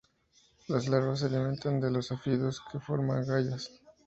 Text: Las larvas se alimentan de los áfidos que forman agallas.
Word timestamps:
Las 0.67 0.87
larvas 0.87 1.19
se 1.19 1.27
alimentan 1.27 1.79
de 1.79 1.91
los 1.91 2.11
áfidos 2.11 2.63
que 2.71 2.79
forman 2.79 3.19
agallas. 3.19 3.69